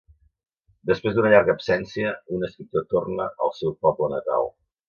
Després 0.91 1.15
d'una 1.17 1.33
llarga 1.33 1.53
absència, 1.57 2.15
un 2.39 2.49
escriptor 2.49 2.89
torna 2.97 3.31
al 3.49 3.55
seu 3.63 3.79
poble 3.87 4.11
natal. 4.19 4.53